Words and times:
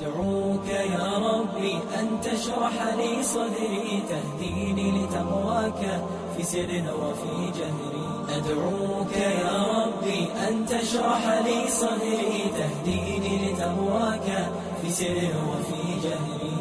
أدعوك 0.00 0.68
يا 0.68 1.18
ربي 1.18 1.78
أن 1.98 2.20
تشرح 2.20 2.94
لي 2.96 3.22
صدري 3.22 4.02
تهديني 4.08 4.90
لتقواك 4.90 6.00
في 6.36 6.42
سر 6.42 6.68
وفي 7.02 7.50
جهري. 7.58 8.06
أدعوك 8.36 9.12
يا 9.16 9.64
ربي 9.76 10.28
أن 10.48 10.66
تشرح 10.66 11.40
لي 11.46 11.68
صدري 11.68 12.44
تهديني 12.58 13.52
لتقواك 13.52 14.50
في 14.86 14.92
سر 14.92 15.18
وفي 15.50 15.86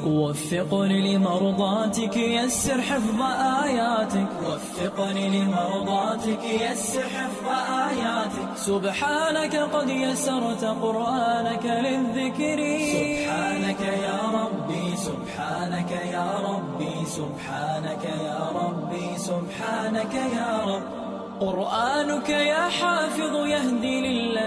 وفقني 0.10 1.18
لمرضاتك 1.18 2.18
يسر 2.18 2.82
حفظ 2.82 3.22
آياتك. 3.64 4.28
وفقني 4.48 5.30
لمرضاتك 5.30 6.44
يسر 6.44 7.02
حفظ 7.02 7.48
آياتك. 7.90 8.58
سبحانك 8.58 9.56
قد 9.56 9.90
يسرت 9.90 10.64
قرآنك 10.64 11.66
للذكر. 11.66 12.60
سبحانك 12.98 13.82
يا 13.82 14.20
ربي 14.40 14.96
سبحانك 15.08 15.92
يا 15.92 16.30
ربي 16.50 16.96
سبحانك 17.06 18.04
يا 18.26 18.42
ربي 18.62 19.18
سبحانك 19.18 20.14
يا 20.14 20.52
رب. 20.66 21.06
قرآنك 21.40 22.30
يا 22.30 22.70
حافظ 22.70 23.36
يهدي 23.36 23.85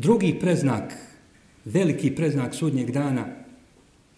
Drugi 0.00 0.38
preznak, 0.40 0.96
veliki 1.64 2.14
preznak 2.14 2.54
sudnjeg 2.54 2.90
dana, 2.90 3.26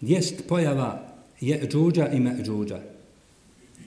jest 0.01 0.47
pojava 0.47 1.07
je 1.41 1.67
džuđa 1.71 2.07
i 2.07 2.19
međuđa. 2.19 2.79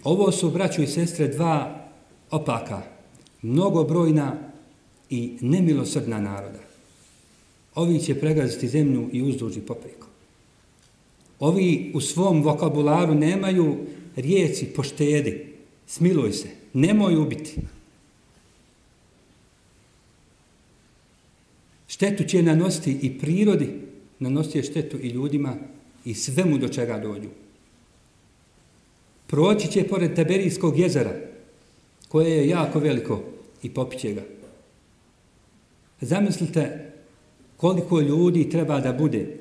Ovo 0.04 0.32
su, 0.32 0.50
braću 0.50 0.82
i 0.82 0.86
sestre, 0.86 1.28
dva 1.28 1.88
opaka, 2.30 2.82
mnogobrojna 3.42 4.36
i 5.10 5.38
nemilosrdna 5.40 6.20
naroda. 6.20 6.60
Ovi 7.74 7.98
će 7.98 8.20
pregaziti 8.20 8.68
zemlju 8.68 9.08
i 9.12 9.22
uzduži 9.22 9.60
popreko. 9.60 10.06
Ovi 11.40 11.92
u 11.94 12.00
svom 12.00 12.42
vokabularu 12.42 13.14
nemaju 13.14 13.76
riječi 14.16 14.66
poštedi, 14.66 15.46
smiluj 15.86 16.32
se, 16.32 16.48
nemoj 16.72 17.16
ubiti. 17.16 17.54
Štetu 21.88 22.24
će 22.24 22.42
nanositi 22.42 22.98
i 23.02 23.18
prirodi, 23.18 23.68
nanositi 24.18 24.58
je 24.58 24.64
štetu 24.64 24.98
i 25.02 25.08
ljudima 25.08 25.56
i 26.04 26.14
svemu 26.14 26.58
do 26.58 26.68
čega 26.68 26.98
dođu. 26.98 27.28
Proći 29.26 29.70
će 29.72 29.88
pored 29.88 30.16
Taberijskog 30.16 30.78
jezera, 30.78 31.12
koje 32.08 32.30
je 32.30 32.48
jako 32.48 32.78
veliko 32.78 33.22
i 33.62 33.70
popiće 33.70 34.12
ga. 34.12 34.22
Zamislite 36.00 36.92
koliko 37.56 38.00
ljudi 38.00 38.50
treba 38.50 38.80
da 38.80 38.92
bude 38.92 39.36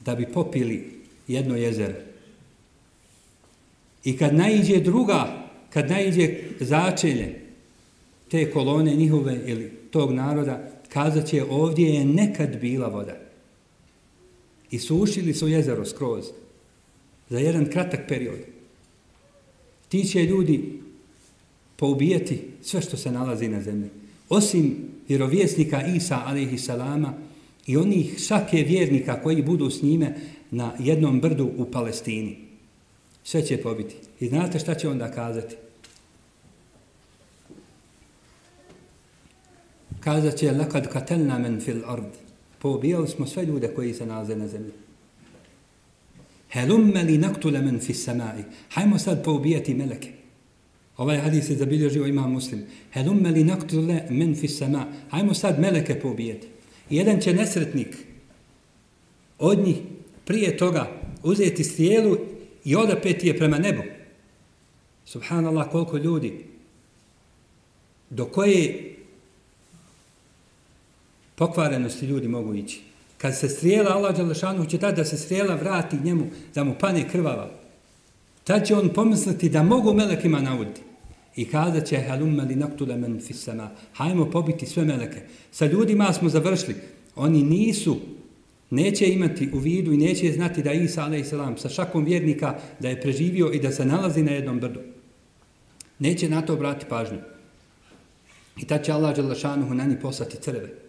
da 0.00 0.14
bi 0.14 0.26
popili 0.26 0.90
jedno 1.28 1.56
jezero. 1.56 1.94
I 4.04 4.16
kad 4.16 4.34
naiđe 4.34 4.80
druga, 4.80 5.48
kad 5.70 5.90
naiđe 5.90 6.34
začelje 6.60 7.40
te 8.30 8.50
kolone 8.50 8.94
njihove 8.94 9.40
ili 9.46 9.70
tog 9.90 10.12
naroda, 10.12 10.70
kazat 10.88 11.26
će 11.26 11.44
ovdje 11.50 11.88
je 11.94 12.04
nekad 12.04 12.60
bila 12.60 12.88
voda. 12.88 13.16
I 14.70 14.78
sušili 14.78 15.34
su 15.34 15.48
jezero 15.48 15.84
skroz 15.84 16.24
za 17.28 17.38
jedan 17.38 17.70
kratak 17.70 18.00
period. 18.08 18.38
Ti 19.88 20.04
će 20.04 20.22
ljudi 20.22 20.80
poubijati 21.76 22.40
sve 22.62 22.82
što 22.82 22.96
se 22.96 23.12
nalazi 23.12 23.48
na 23.48 23.62
zemlji. 23.62 23.88
Osim 24.28 24.76
vjerovjesnika 25.08 25.86
Isa, 25.86 26.22
alaihi 26.26 26.58
salama, 26.58 27.14
i 27.66 27.76
onih 27.76 28.18
šake 28.26 28.56
vjernika 28.56 29.22
koji 29.22 29.42
budu 29.42 29.70
s 29.70 29.82
njime 29.82 30.14
na 30.50 30.72
jednom 30.78 31.20
brdu 31.20 31.50
u 31.56 31.64
Palestini. 31.70 32.36
Sve 33.24 33.46
će 33.46 33.56
pobiti. 33.56 33.94
I 34.20 34.28
znate 34.28 34.58
šta 34.58 34.74
će 34.74 34.88
onda 34.88 35.10
kazati? 35.10 35.56
Kazat 40.08 40.36
će, 40.36 40.52
lakad 40.52 40.88
katelna 40.88 41.38
men 41.38 41.60
fil 41.60 41.82
ard. 41.86 42.16
Poubijali 42.58 43.08
smo 43.08 43.26
sve 43.26 43.44
ljude 43.44 43.68
koji 43.74 43.94
se 43.94 44.06
nalaze 44.06 44.36
na 44.36 44.48
zemlji. 44.48 44.72
Helumme 46.50 47.02
li 47.02 47.18
naktule 47.18 47.60
men 47.60 47.80
fis 47.80 48.04
samai. 48.04 48.44
Hajmo 48.70 48.98
sad 48.98 49.24
poubijati 49.24 49.74
meleke. 49.74 50.08
Ovaj 50.96 51.18
hadis 51.18 51.50
je 51.50 51.56
zabilježio 51.56 52.06
imam 52.06 52.32
muslim. 52.32 52.64
Helumme 52.92 53.30
li 53.30 53.44
naktule 53.44 54.02
men 54.10 54.34
fis 54.34 54.58
sama. 54.58 54.86
Hajmo 55.10 55.34
sad 55.34 55.60
meleke 55.60 56.00
poubijati. 56.00 56.48
Jedan 56.90 57.20
će 57.20 57.34
nesretnik 57.34 57.96
od 59.38 59.58
njih 59.58 59.76
prije 60.24 60.56
toga 60.56 60.90
uzeti 61.22 61.64
strijelu 61.64 62.16
i 62.64 62.76
odapeti 62.76 63.28
je 63.28 63.38
prema 63.38 63.58
nebu. 63.58 63.82
Subhanallah, 65.04 65.70
koliko 65.70 65.96
ljudi 65.96 66.44
do 68.10 68.24
koje 68.24 68.94
pokvarenosti 71.38 72.06
ljudi 72.06 72.28
mogu 72.28 72.54
ići. 72.54 72.80
Kad 73.18 73.38
se 73.38 73.48
strijela, 73.48 73.90
Allah 73.90 74.16
Đalešanu 74.16 74.66
će 74.66 74.78
tada 74.78 74.96
da 74.96 75.04
se 75.04 75.16
strijela 75.16 75.54
vrati 75.54 75.96
njemu, 76.04 76.26
da 76.54 76.64
mu 76.64 76.74
pane 76.80 77.08
krvava. 77.08 77.50
Tad 78.44 78.66
će 78.66 78.74
on 78.74 78.88
pomisliti 78.88 79.48
da 79.48 79.62
mogu 79.62 79.94
melekima 79.94 80.40
nauditi. 80.40 80.80
I 81.36 81.44
kada 81.44 81.80
će 81.80 82.00
halumma 82.08 82.42
li 82.42 82.56
naktule 82.56 82.96
men 82.96 83.20
fissama, 83.20 83.70
hajmo 83.92 84.30
pobiti 84.30 84.66
sve 84.66 84.84
meleke. 84.84 85.20
Sa 85.52 85.66
ljudima 85.66 86.12
smo 86.12 86.28
završili. 86.28 86.74
Oni 87.16 87.42
nisu, 87.42 87.96
neće 88.70 89.12
imati 89.12 89.50
u 89.52 89.58
vidu 89.58 89.92
i 89.92 89.96
neće 89.96 90.32
znati 90.32 90.62
da 90.62 90.72
Isa 90.72 91.04
a.s. 91.04 91.62
sa 91.62 91.68
šakom 91.68 92.04
vjernika 92.04 92.58
da 92.80 92.88
je 92.88 93.00
preživio 93.00 93.52
i 93.52 93.60
da 93.60 93.72
se 93.72 93.84
nalazi 93.84 94.22
na 94.22 94.32
jednom 94.32 94.60
brdu. 94.60 94.80
Neće 95.98 96.28
na 96.28 96.42
to 96.42 96.52
obrati 96.52 96.86
pažnju. 96.88 97.18
I 98.56 98.64
tad 98.64 98.84
će 98.84 98.92
Allah 98.92 99.16
Đalašanuhu 99.16 99.74
na 99.74 99.84
njih 99.84 99.98
poslati 100.02 100.36
crve 100.36 100.87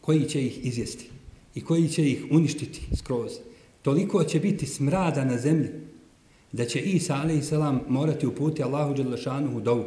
koji 0.00 0.24
će 0.24 0.46
ih 0.46 0.66
izjesti 0.66 1.10
i 1.54 1.60
koji 1.60 1.88
će 1.88 2.10
ih 2.10 2.24
uništiti 2.30 2.80
skroz. 2.96 3.32
Toliko 3.82 4.24
će 4.24 4.40
biti 4.40 4.66
smrada 4.66 5.24
na 5.24 5.38
zemlji 5.38 5.68
da 6.52 6.64
će 6.64 6.80
Isa 6.80 7.14
a.s. 7.14 7.52
morati 7.88 8.26
uputi 8.26 8.62
Allahu 8.62 8.94
Đalašanuhu 8.94 9.60
dovu 9.60 9.84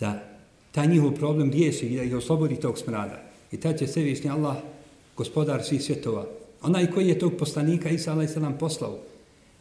da 0.00 0.38
ta 0.72 0.84
njihov 0.84 1.14
problem 1.14 1.50
riješi 1.50 1.86
i 1.86 1.96
da 1.96 2.02
ih 2.02 2.16
oslobodi 2.16 2.56
tog 2.56 2.78
smrada. 2.78 3.22
I 3.52 3.56
tad 3.56 3.78
će 3.78 3.86
svevišnji 3.86 4.30
Allah, 4.30 4.56
gospodar 5.16 5.62
svih 5.64 5.82
svjetova, 5.82 6.26
onaj 6.62 6.90
koji 6.90 7.08
je 7.08 7.18
tog 7.18 7.32
poslanika 7.38 7.88
Isa 7.88 8.12
a.s. 8.12 8.36
poslao 8.58 8.98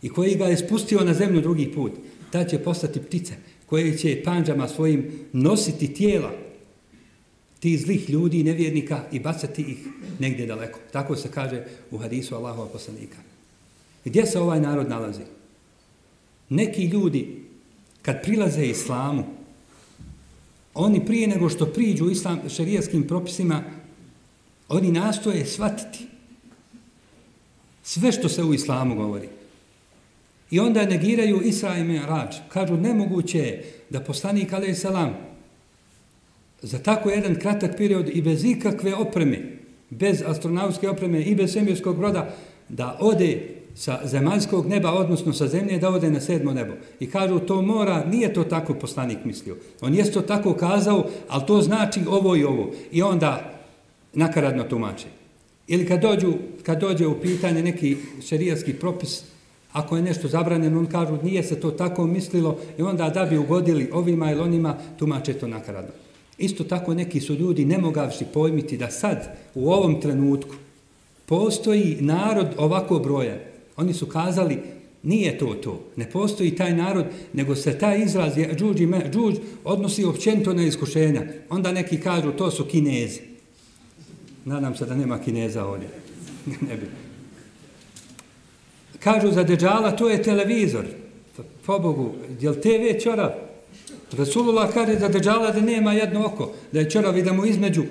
i 0.02 0.10
koji 0.10 0.36
ga 0.36 0.46
je 0.46 0.58
spustio 0.58 1.00
na 1.00 1.14
zemlju 1.14 1.42
drugi 1.42 1.72
put, 1.72 1.92
ta 2.32 2.44
će 2.44 2.60
postati 2.60 3.00
ptice 3.00 3.34
koje 3.66 3.98
će 3.98 4.22
panđama 4.26 4.68
svojim 4.68 5.12
nositi 5.34 5.94
tijela 5.94 6.32
ti 7.66 7.78
zlih 7.78 8.10
ljudi, 8.10 8.44
nevjernika 8.44 9.04
i 9.12 9.20
bacati 9.20 9.62
ih 9.62 9.78
negdje 10.20 10.46
daleko. 10.46 10.80
Tako 10.92 11.16
se 11.16 11.32
kaže 11.32 11.64
u 11.92 11.98
hadisu 11.98 12.36
Allahova 12.36 12.70
poslanika. 12.70 13.18
Gdje 14.06 14.26
se 14.26 14.40
ovaj 14.40 14.60
narod 14.60 14.90
nalazi? 14.90 15.22
Neki 16.50 16.86
ljudi, 16.86 17.44
kad 18.02 18.22
prilaze 18.22 18.66
islamu, 18.66 19.24
oni 20.74 21.06
prije 21.06 21.28
nego 21.28 21.50
što 21.50 21.66
priđu 21.66 22.10
islam 22.10 22.50
šarijaskim 22.50 23.08
propisima, 23.08 23.64
oni 24.70 24.92
nastoje 24.92 25.46
shvatiti 25.46 26.06
sve 27.84 28.12
što 28.12 28.30
se 28.30 28.44
u 28.44 28.54
islamu 28.54 28.96
govori. 28.96 29.30
I 30.52 30.60
onda 30.60 30.86
negiraju 30.86 31.42
Isra 31.42 31.78
i 31.78 31.84
Me'rađ. 31.84 32.36
Kažu, 32.50 32.78
nemoguće 32.78 33.40
je 33.40 33.74
da 33.90 34.00
poslanik, 34.00 34.54
alaih 34.54 34.78
salam, 34.78 35.35
za 36.66 36.80
tako 36.80 37.10
jedan 37.10 37.36
kratak 37.36 37.78
period 37.78 38.10
i 38.10 38.22
bez 38.22 38.46
ikakve 38.46 38.96
opreme, 38.96 39.40
bez 39.90 40.24
astronautske 40.28 40.90
opreme 40.90 41.22
i 41.22 41.36
bez 41.36 41.52
svemirskog 41.54 41.98
broda, 41.98 42.36
da 42.70 42.98
ode 43.02 43.42
sa 43.76 44.00
zemaljskog 44.04 44.68
neba, 44.68 44.92
odnosno 44.92 45.34
sa 45.34 45.48
zemlje, 45.48 45.78
da 45.80 45.90
ode 45.90 46.10
na 46.10 46.20
sedmo 46.20 46.54
nebo. 46.54 46.74
I 47.00 47.10
kažu, 47.10 47.40
to 47.40 47.62
mora, 47.62 48.06
nije 48.06 48.34
to 48.34 48.44
tako 48.44 48.74
poslanik 48.74 49.18
mislio. 49.26 49.58
On 49.82 49.94
je 49.94 50.12
to 50.12 50.22
tako 50.22 50.54
kazao, 50.54 51.06
ali 51.28 51.44
to 51.48 51.62
znači 51.62 52.02
ovo 52.10 52.36
i 52.36 52.44
ovo. 52.44 52.72
I 52.92 53.02
onda 53.02 53.52
nakaradno 54.14 54.64
tumače. 54.64 55.08
Ili 55.68 55.88
kad, 55.88 56.02
dođu, 56.02 56.34
kad 56.64 56.80
dođe 56.80 57.08
u 57.08 57.22
pitanje 57.22 57.64
neki 57.64 57.98
šerijatski 58.28 58.74
propis, 58.74 59.24
ako 59.74 59.96
je 59.96 60.04
nešto 60.04 60.28
zabranjeno, 60.28 60.80
on 60.80 60.86
kažu 60.86 61.18
nije 61.24 61.44
se 61.44 61.60
to 61.60 61.72
tako 61.72 62.08
mislilo 62.08 62.58
i 62.78 62.82
onda 62.82 63.10
da 63.10 63.26
bi 63.26 63.38
ugodili 63.38 63.90
ovima 63.94 64.32
ili 64.32 64.42
onima, 64.42 64.78
tumače 64.98 65.34
to 65.34 65.48
nakaradno. 65.48 65.92
Isto 66.38 66.64
tako 66.64 66.94
neki 66.94 67.20
su 67.20 67.34
ljudi 67.34 67.66
nemogavši 67.66 68.26
pojmiti 68.34 68.78
da 68.78 68.92
sad, 68.92 69.38
u 69.56 69.72
ovom 69.72 70.02
trenutku, 70.02 70.56
postoji 71.26 71.98
narod 72.00 72.48
ovako 72.58 73.00
broja. 73.00 73.38
Oni 73.78 73.94
su 73.94 74.06
kazali, 74.06 74.60
nije 75.04 75.38
to 75.38 75.54
to, 75.54 75.84
ne 75.96 76.10
postoji 76.10 76.56
taj 76.56 76.76
narod, 76.76 77.06
nego 77.34 77.56
se 77.56 77.78
taj 77.78 78.04
izraz 78.04 78.38
je 78.38 78.56
džuđ 78.56 78.82
i 78.82 78.86
me, 78.86 79.10
džuđ 79.12 79.36
odnosi 79.64 80.06
općento 80.06 80.54
na 80.54 80.64
iskušenja. 80.64 81.24
Onda 81.50 81.72
neki 81.72 82.00
kažu, 82.00 82.32
to 82.32 82.52
su 82.52 82.66
kinezi. 82.66 83.20
Nadam 84.46 84.76
se 84.76 84.86
da 84.86 84.96
nema 84.96 85.20
kineza 85.20 85.66
ovdje. 85.66 85.88
ne 86.70 86.78
bi. 86.78 86.86
Kažu 89.00 89.32
za 89.32 89.44
deđala, 89.44 89.92
to 89.92 90.10
je 90.10 90.24
televizor. 90.24 90.86
Pa, 91.38 91.44
po 91.66 91.80
Bogu, 91.80 92.14
je 92.40 92.50
li 92.50 92.62
TV 92.62 93.04
čorav? 93.04 93.45
Rasulullah 94.12 94.74
kaže 94.74 94.96
da 94.96 95.08
deđala 95.08 95.52
da 95.52 95.62
nema 95.62 95.94
jedno 95.94 96.26
oko, 96.26 96.54
da 96.72 96.80
je 96.80 96.90
čorav 96.90 97.18
i 97.18 97.24
da 97.24 97.34
mu 97.34 97.46
između, 97.46 97.84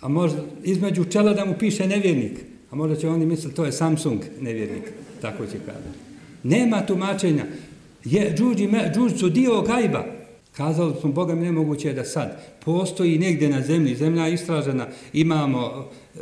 a 0.00 0.08
možda 0.08 0.42
između 0.64 1.04
čela 1.04 1.32
da 1.32 1.44
mu 1.44 1.54
piše 1.58 1.86
nevjernik. 1.86 2.38
A 2.70 2.76
možda 2.76 2.96
će 2.96 3.08
oni 3.08 3.26
misliti, 3.26 3.56
to 3.56 3.64
je 3.64 3.72
Samsung 3.72 4.20
nevjernik. 4.40 4.82
Tako 5.20 5.46
će 5.46 5.58
kada. 5.66 5.90
Nema 6.42 6.86
tumačenja. 6.86 7.44
Je, 8.04 8.34
džuđi, 8.36 8.66
me, 8.66 8.92
džuđ 8.94 9.18
su 9.20 9.28
dio 9.28 9.62
gajba. 9.62 10.04
Kazali 10.56 10.94
smo, 11.00 11.12
Boga 11.12 11.34
mi 11.34 11.42
nemoguće 11.42 11.92
da 11.92 12.04
sad 12.04 12.42
postoji 12.64 13.18
negdje 13.18 13.48
na 13.48 13.62
zemlji, 13.62 13.94
zemlja 13.94 14.26
je 14.26 14.34
istražena, 14.34 14.86
imamo 15.12 15.90
e, 16.14 16.18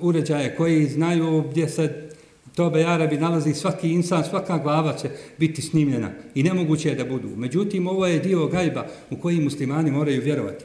uređaje 0.00 0.56
koji 0.56 0.88
znaju 0.88 1.44
gdje 1.50 1.68
se 1.68 2.09
Tobe 2.54 2.84
Arabi 2.84 3.16
nalazi 3.16 3.54
svaki 3.54 3.92
insan, 3.92 4.24
svaka 4.24 4.58
glava 4.58 4.96
će 4.96 5.10
biti 5.38 5.62
snimljena 5.62 6.10
i 6.34 6.42
nemoguće 6.42 6.88
je 6.88 6.94
da 6.94 7.04
budu. 7.04 7.28
Međutim, 7.36 7.86
ovo 7.86 8.06
je 8.06 8.18
dio 8.18 8.46
gajba 8.46 8.86
u 9.10 9.16
koji 9.16 9.40
muslimani 9.40 9.90
moraju 9.90 10.22
vjerovati. 10.22 10.64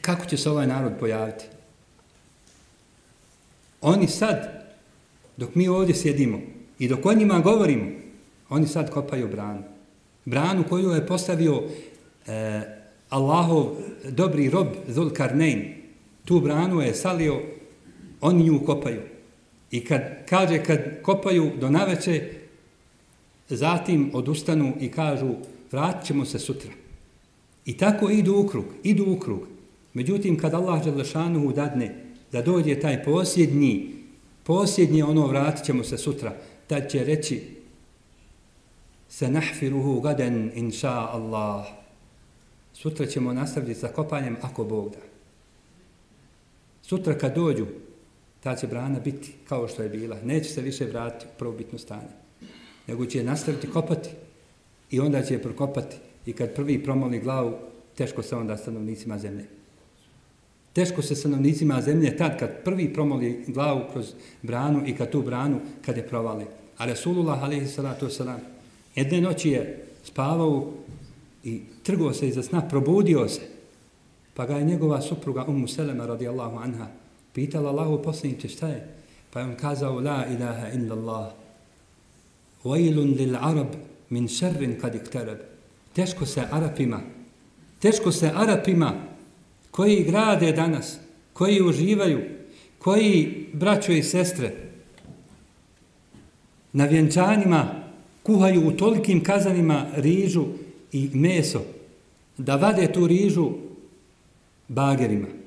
Kako 0.00 0.26
će 0.26 0.36
se 0.36 0.50
ovaj 0.50 0.66
narod 0.66 0.92
pojaviti? 1.00 1.44
Oni 3.80 4.08
sad, 4.08 4.66
dok 5.36 5.54
mi 5.54 5.68
ovdje 5.68 5.94
sjedimo 5.94 6.40
i 6.78 6.88
dok 6.88 7.06
o 7.06 7.14
njima 7.14 7.40
govorimo, 7.40 7.86
oni 8.48 8.66
sad 8.66 8.90
kopaju 8.90 9.28
branu. 9.28 9.62
Branu 10.24 10.64
koju 10.68 10.90
je 10.90 11.06
postavio 11.06 11.62
e, 12.26 12.60
Allahov 13.08 13.66
dobri 14.08 14.50
rob 14.50 14.66
Zulkarnein. 14.88 15.74
Tu 16.24 16.40
branu 16.40 16.80
je 16.80 16.94
salio, 16.94 17.42
oni 18.20 18.44
nju 18.44 18.60
kopaju. 18.66 19.15
I 19.70 19.84
kad 19.84 20.02
kaže, 20.28 20.64
kad 20.64 21.02
kopaju 21.02 21.52
do 21.60 21.70
naveće, 21.70 22.30
zatim 23.48 24.10
odustanu 24.14 24.72
i 24.80 24.90
kažu, 24.90 25.34
vratit 25.72 26.06
ćemo 26.06 26.24
se 26.24 26.38
sutra. 26.38 26.70
I 27.64 27.76
tako 27.76 28.10
idu 28.10 28.36
u 28.36 28.46
krug, 28.46 28.64
idu 28.82 29.04
u 29.08 29.18
krug. 29.18 29.46
Međutim, 29.94 30.38
kad 30.38 30.54
Allah 30.54 30.84
Đalešanu 30.84 31.52
dadne 31.52 31.94
da 32.32 32.42
dođe 32.42 32.80
taj 32.80 33.04
posljednji, 33.04 33.94
posljednji 34.42 35.02
ono, 35.02 35.26
vratit 35.26 35.64
ćemo 35.64 35.84
se 35.84 35.98
sutra, 35.98 36.36
tad 36.66 36.90
će 36.90 37.04
reći, 37.04 37.42
se 39.08 39.30
nahfiruhu 39.30 40.00
gaden, 40.00 40.50
inša 40.54 40.90
Allah. 40.90 41.66
Sutra 42.72 43.06
ćemo 43.06 43.32
nastaviti 43.32 43.80
sa 43.80 43.88
kopanjem, 43.88 44.36
ako 44.42 44.64
Bog 44.64 44.90
da. 44.90 44.98
Sutra 46.82 47.18
kad 47.18 47.34
dođu, 47.34 47.66
ta 48.46 48.56
će 48.56 48.66
brana 48.66 49.00
biti 49.00 49.32
kao 49.48 49.68
što 49.68 49.82
je 49.82 49.88
bila. 49.88 50.16
Neće 50.24 50.50
se 50.50 50.62
više 50.62 50.84
vratiti 50.84 51.26
u 51.26 51.38
prvobitno 51.38 51.78
stanje. 51.78 52.14
Nego 52.86 53.06
će 53.06 53.24
nastaviti 53.24 53.70
kopati 53.70 54.08
i 54.90 55.00
onda 55.00 55.22
će 55.22 55.34
je 55.34 55.42
prokopati. 55.42 55.96
I 56.26 56.32
kad 56.32 56.54
prvi 56.54 56.82
promoli 56.84 57.18
glavu, 57.18 57.54
teško 57.94 58.22
se 58.22 58.36
onda 58.36 58.56
stanovnicima 58.56 59.18
zemlje. 59.18 59.44
Teško 60.72 61.02
se 61.02 61.14
stanovnicima 61.14 61.82
zemlje 61.82 62.16
tad 62.16 62.38
kad 62.38 62.62
prvi 62.64 62.92
promoli 62.92 63.44
glavu 63.46 63.80
kroz 63.92 64.12
branu 64.42 64.82
i 64.86 64.94
kad 64.96 65.10
tu 65.10 65.22
branu 65.22 65.60
kad 65.84 65.96
je 65.96 66.08
provali. 66.08 66.44
A 66.78 66.86
Resulullah 66.86 67.42
alaihi 67.42 67.66
salatu 67.66 68.06
wasalam 68.06 68.38
jedne 68.94 69.20
noći 69.20 69.50
je 69.50 69.86
spavao 70.04 70.72
i 71.44 71.60
trgao 71.82 72.12
se 72.12 72.28
iza 72.28 72.42
sna, 72.42 72.68
probudio 72.68 73.28
se. 73.28 73.40
Pa 74.34 74.46
ga 74.46 74.56
je 74.56 74.64
njegova 74.64 75.00
supruga 75.00 75.44
Ummu 75.48 75.68
Selema 75.68 76.06
radijallahu 76.06 76.56
anha 76.58 77.05
Pitala 77.36 77.68
Allahu 77.70 78.02
poslaniče 78.02 78.48
šta 78.48 78.68
je? 78.68 78.88
Pa 79.30 79.40
je 79.40 79.46
on 79.46 79.56
kazao 79.56 80.00
la 80.00 80.24
ilaha 80.26 80.68
illa 80.72 80.96
Allah. 80.96 81.32
Vajlun 82.64 83.12
lil 83.18 83.36
Arab 83.36 83.74
min 84.10 84.28
šerrin 84.28 84.78
kad 84.80 84.94
iktarab. 84.94 85.38
Teško 85.92 86.26
se 86.26 86.42
Arapima, 86.50 87.00
teško 87.78 88.12
se 88.12 88.30
Arapima 88.34 88.94
koji 89.70 90.04
grade 90.04 90.52
danas, 90.52 90.96
koji 91.32 91.62
uživaju, 91.62 92.20
koji 92.78 93.46
braćo 93.52 93.92
i 93.92 94.02
sestre 94.02 94.54
na 96.72 96.84
vjenčanima 96.84 97.68
kuhaju 98.22 98.68
u 98.68 98.72
tolikim 98.72 99.24
kazanima 99.24 99.86
rižu 99.96 100.44
i 100.92 101.10
meso, 101.12 101.62
da 102.38 102.56
vade 102.56 102.92
tu 102.92 103.06
rižu 103.06 103.50
bagerima 104.68 105.45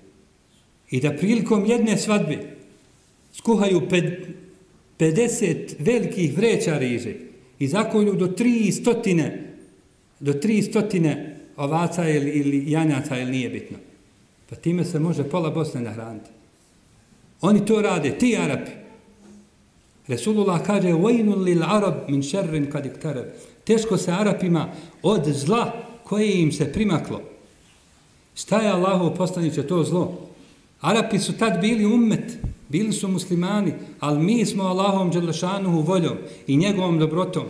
I 0.90 1.00
da 1.00 1.16
prilikom 1.16 1.66
jedne 1.66 1.98
svadbe 1.98 2.38
skuhaju 3.32 3.80
50 4.98 5.74
velikih 5.78 6.36
vreća 6.36 6.78
riže 6.78 7.14
i 7.58 7.68
zakolju 7.68 8.12
do 8.12 8.26
300 8.26 9.30
do 10.20 10.32
300 10.32 11.34
ovaca 11.56 12.08
ili, 12.08 12.30
ili 12.30 12.70
janjaca 12.70 13.18
ili 13.18 13.30
nije 13.30 13.50
bitno. 13.50 13.78
Pa 14.50 14.56
time 14.56 14.84
se 14.84 14.98
može 14.98 15.24
pola 15.24 15.50
Bosne 15.50 15.80
nahraniti. 15.80 16.30
Oni 17.40 17.66
to 17.66 17.82
rade, 17.82 18.18
ti 18.18 18.36
Arapi. 18.36 18.70
Resulullah 20.08 20.66
kaže 20.66 20.92
وَيْنُ 20.92 21.34
لِلْعَرَبْ 21.34 22.08
مِنْ 22.08 22.22
شَرِّنْ 22.22 22.72
كَدْ 22.72 22.86
اِكْتَرَبْ 22.86 23.24
Teško 23.64 23.96
se 23.96 24.12
Arapima 24.12 24.68
od 25.02 25.24
zla 25.24 25.72
koje 26.04 26.40
im 26.40 26.52
se 26.52 26.72
primaklo. 26.72 27.20
Šta 28.34 28.58
je 28.58 28.70
Allahu 28.70 29.16
poslaniče 29.16 29.66
to 29.66 29.84
zlo? 29.84 30.27
Arapi 30.81 31.19
su 31.19 31.37
tad 31.37 31.61
bili 31.61 31.85
ummet, 31.85 32.37
bili 32.69 32.93
su 32.93 33.07
muslimani, 33.07 33.73
ali 33.99 34.23
mi 34.23 34.45
smo 34.45 34.63
Allahom 34.63 35.11
Đelešanuhu 35.11 35.81
voljom 35.81 36.17
i 36.47 36.57
njegovom 36.57 36.99
dobrotom. 36.99 37.43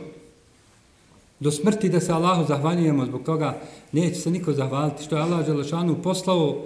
Do 1.39 1.51
smrti 1.51 1.89
da 1.89 1.99
se 1.99 2.13
Allahu 2.13 2.45
zahvaljujemo 2.47 3.05
zbog 3.05 3.23
toga, 3.23 3.61
neće 3.91 4.15
se 4.15 4.31
niko 4.31 4.53
zahvaliti 4.53 5.03
što 5.03 5.15
je 5.15 5.21
Allah 5.21 5.45
Đelešanuhu 5.45 6.01
poslao 6.01 6.65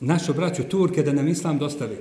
našu 0.00 0.34
braću 0.34 0.62
Turke 0.62 1.02
da 1.02 1.12
nam 1.12 1.28
Islam 1.28 1.58
dostavi. 1.58 1.96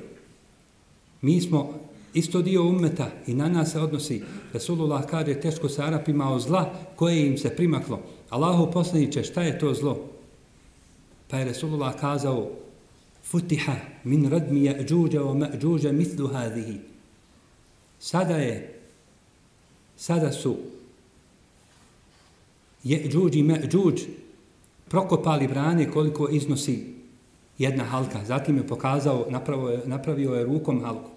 Mi 1.21 1.41
smo 1.41 1.73
isto 2.13 2.41
dio 2.41 2.67
ummeta 2.67 3.11
i 3.27 3.33
na 3.33 3.49
nas 3.49 3.71
se 3.71 3.79
odnosi. 3.79 4.23
Resulullah 4.53 5.05
kaže 5.05 5.33
teško 5.33 5.69
sa 5.69 5.85
Arapima 5.85 6.33
o 6.33 6.39
zla 6.39 6.73
koje 6.95 7.27
im 7.27 7.37
se 7.37 7.55
primaklo. 7.55 7.99
Allahu 8.29 8.71
poslaniće 8.71 9.23
šta 9.23 9.41
je 9.41 9.59
to 9.59 9.73
zlo? 9.73 9.99
Pa 11.27 11.37
je 11.37 11.45
Resulullah 11.45 11.99
kazao 11.99 12.49
futiha 13.23 13.75
min 14.03 14.29
radmi 14.29 14.63
ja'đuđa 14.63 15.19
wa 15.19 15.33
ma'đuđa 15.33 15.91
mitlu 15.91 16.27
hadihi. 16.27 16.77
Sada 17.99 18.35
je, 18.35 18.79
sada 19.97 20.31
su 20.31 20.57
ja'đuđ 22.83 23.35
i 23.35 23.43
ma'đuđ 23.43 24.01
prokopali 24.87 25.47
brane 25.47 25.91
koliko 25.91 26.29
iznosi 26.29 26.93
jedna 27.57 27.83
halka. 27.83 28.19
Zatim 28.25 28.57
je 28.57 28.67
pokazao, 28.67 29.25
napravo, 29.29 29.69
je, 29.69 29.81
napravio 29.85 30.33
je 30.33 30.43
rukom 30.45 30.83
halku. 30.83 31.09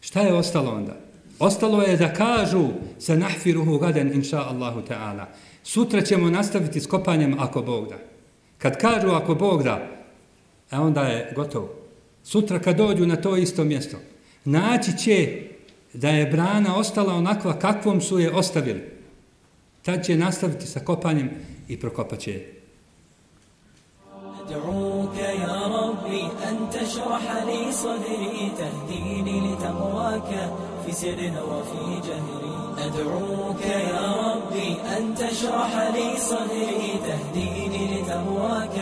Šta 0.00 0.20
je 0.20 0.34
ostalo 0.34 0.70
onda? 0.70 0.96
Ostalo 1.38 1.82
je 1.82 1.96
da 1.96 2.14
kažu 2.14 2.68
se 2.98 3.16
nahfiruhu 3.16 3.78
gaden 3.78 4.12
inša 4.14 4.40
Allahu 4.40 4.80
ta'ala. 4.88 5.24
Sutra 5.62 6.02
ćemo 6.02 6.30
nastaviti 6.30 6.80
s 6.80 6.86
kopanjem 6.86 7.36
ako 7.38 7.62
Bog 7.62 7.88
da. 7.88 7.98
Kad 8.58 8.78
kažu 8.78 9.08
ako 9.08 9.34
Bog 9.34 9.62
da, 9.62 9.95
a 10.69 10.81
onda 10.81 11.01
je 11.01 11.33
gotovo. 11.35 11.73
Sutra 12.23 12.59
kad 12.59 12.77
dođu 12.77 13.05
na 13.05 13.15
to 13.15 13.37
isto 13.37 13.63
mjesto, 13.63 13.97
naći 14.45 14.97
će 14.97 15.41
da 15.93 16.09
je 16.09 16.25
brana 16.25 16.77
ostala 16.77 17.13
onakva 17.13 17.59
kakvom 17.59 18.01
su 18.01 18.19
je 18.19 18.31
ostavili. 18.31 18.81
Tad 19.81 20.05
će 20.05 20.17
nastaviti 20.17 20.67
sa 20.67 20.79
kopanjem 20.79 21.29
i 21.67 21.79
prokopat 21.79 22.19
će 22.19 22.31
je. 22.31 22.61
أدعوك 24.51 25.17
يا 25.17 25.57
ربي 25.67 26.23
أن 26.49 26.69
تشرح 26.69 27.43
لي 27.47 27.71
صدري 27.71 28.51
تهديني 28.57 29.53
لتقواك 29.53 30.53
في 30.85 30.91
سر 30.91 31.19
وفي 31.51 31.83
جهري 32.07 32.55
أدعوك 32.85 33.65
يا 33.65 34.07
ربي 34.25 34.69
أن 34.97 35.15
تشرح 35.15 35.91
لي 35.95 36.17
صدري 36.17 36.99
تهديني 37.07 38.01
لتقواك 38.01 38.77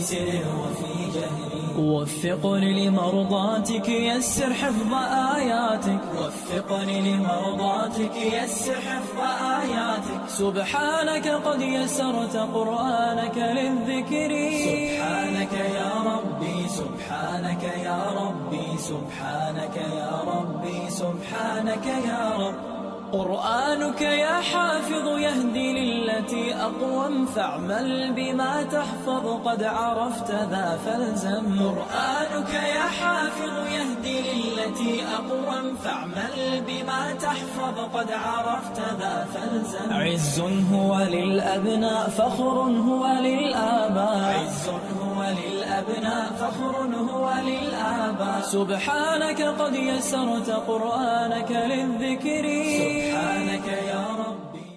سر 0.00 0.28
وفي 0.60 0.92
جهر 1.14 1.52
وفقني 1.78 2.70
لمرضاتك 2.88 3.88
يسر 3.88 4.54
حفظ 4.54 4.92
آياتك. 5.36 6.00
وفقني 6.18 6.96
لمرضاتك 7.00 8.16
يسر 8.16 8.74
حفظ 8.74 9.18
آياتك. 9.62 10.20
سبحانك 10.28 11.28
قد 11.28 11.60
يسرت 11.60 12.36
قرآنك 12.36 13.36
للذكر. 13.36 14.32
سبحانك 14.68 15.52
يا 15.52 15.92
ربي 16.10 16.68
سبحانك 16.68 17.62
يا 17.62 18.02
ربي 18.20 18.68
سبحانك 18.78 19.76
يا 19.76 20.12
ربي 20.26 20.90
سبحانك 20.90 21.86
يا 21.86 22.22
رب. 22.38 22.77
قرآنك 23.12 24.00
يا 24.00 24.40
حافظ 24.40 25.18
يهدي 25.18 25.72
للتي 25.72 26.54
أقوم 26.54 27.26
فاعمل 27.26 28.12
بما 28.12 28.62
تحفظ 28.62 29.26
قد 29.48 29.62
عرفت 29.62 30.30
ذا 30.30 30.78
فالزم 30.86 31.62
قرآنك 31.62 32.54
يا 32.54 32.82
حافظ 32.82 33.54
يهدي 33.72 34.20
للتي 34.20 34.57
أقوم 34.76 35.76
فاعمل 35.84 36.62
بما 36.66 37.12
تحفظ 37.12 37.78
قد 37.94 38.12
عرفت 38.12 38.78
ذا 39.00 39.26
فالزم. 39.34 39.92
عز 39.92 40.40
هو 40.72 40.98
للأبناء 40.98 42.08
فخر 42.08 42.58
هو 42.88 43.06
للآباء. 43.20 44.34
عز 44.38 44.68
هو 44.68 45.22
للأبناء 45.22 46.32
فخر 46.40 46.76
هو 47.12 47.32
للآباء. 47.44 48.40
سبحانك 48.42 49.42
قد 49.42 49.74
يسرت 49.74 50.50
قرآنك 50.50 51.50
للذكر. 51.50 52.44
سبحانك 52.78 53.66
يا 53.66 54.06
رب 54.18 54.27